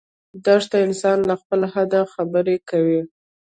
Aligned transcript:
دښته 0.45 0.77
انسان 0.87 1.17
له 1.29 1.35
خپل 1.41 1.59
حده 1.73 2.01
خبر 2.13 2.45
کوي. 2.69 3.01